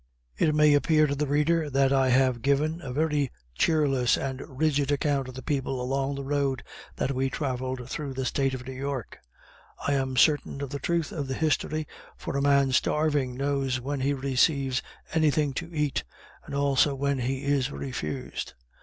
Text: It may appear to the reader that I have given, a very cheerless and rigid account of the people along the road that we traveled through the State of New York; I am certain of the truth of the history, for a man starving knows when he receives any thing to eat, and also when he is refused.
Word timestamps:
It 0.35 0.55
may 0.55 0.73
appear 0.73 1.05
to 1.05 1.13
the 1.13 1.27
reader 1.27 1.69
that 1.69 1.93
I 1.93 2.09
have 2.09 2.41
given, 2.41 2.81
a 2.81 2.91
very 2.91 3.31
cheerless 3.53 4.17
and 4.17 4.41
rigid 4.47 4.91
account 4.91 5.27
of 5.27 5.35
the 5.35 5.43
people 5.43 5.79
along 5.79 6.15
the 6.15 6.23
road 6.23 6.63
that 6.95 7.11
we 7.11 7.29
traveled 7.29 7.87
through 7.87 8.15
the 8.15 8.25
State 8.25 8.55
of 8.55 8.65
New 8.65 8.73
York; 8.73 9.19
I 9.87 9.93
am 9.93 10.17
certain 10.17 10.59
of 10.61 10.71
the 10.71 10.79
truth 10.79 11.11
of 11.11 11.27
the 11.27 11.35
history, 11.35 11.87
for 12.17 12.35
a 12.35 12.41
man 12.41 12.71
starving 12.71 13.37
knows 13.37 13.79
when 13.79 13.99
he 13.99 14.15
receives 14.15 14.81
any 15.13 15.29
thing 15.29 15.53
to 15.53 15.71
eat, 15.71 16.03
and 16.47 16.55
also 16.55 16.95
when 16.95 17.19
he 17.19 17.43
is 17.43 17.69
refused. 17.71 18.55